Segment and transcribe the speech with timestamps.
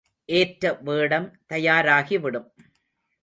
[0.29, 2.47] ஏற்ற வேடம் தயாராகிவிடும்.